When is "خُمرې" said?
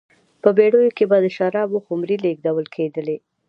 1.85-2.17